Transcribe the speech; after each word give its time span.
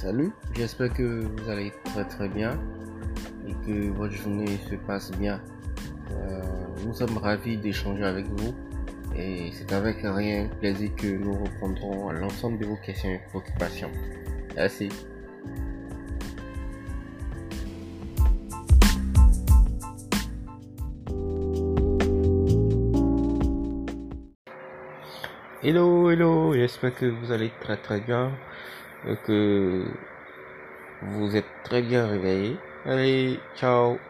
Salut, 0.00 0.30
j'espère 0.54 0.94
que 0.94 1.26
vous 1.26 1.50
allez 1.50 1.72
très 1.86 2.04
très 2.04 2.28
bien 2.28 2.56
et 3.48 3.52
que 3.66 3.90
votre 3.90 4.12
journée 4.12 4.56
se 4.70 4.76
passe 4.76 5.10
bien. 5.10 5.42
Euh, 6.12 6.40
nous 6.86 6.94
sommes 6.94 7.18
ravis 7.18 7.56
d'échanger 7.56 8.04
avec 8.04 8.26
vous 8.26 8.54
et 9.16 9.50
c'est 9.52 9.72
avec 9.72 10.04
un 10.04 10.46
plaisir 10.60 10.94
que 10.94 11.08
nous 11.08 11.32
reprendrons 11.42 12.12
l'ensemble 12.12 12.60
de 12.60 12.66
vos 12.66 12.76
questions 12.76 13.10
et 13.10 13.20
préoccupations. 13.30 13.90
Merci. 14.54 14.88
Hello, 25.64 26.08
hello, 26.08 26.54
j'espère 26.54 26.94
que 26.94 27.06
vous 27.06 27.32
allez 27.32 27.50
très 27.60 27.76
très 27.76 28.00
bien, 28.00 28.30
et 29.04 29.16
que 29.20 29.98
vous 31.00 31.34
êtes 31.36 31.60
très 31.64 31.82
bien 31.82 32.06
réveillé. 32.06 32.68
Allez, 32.84 33.50
ciao 33.54 34.07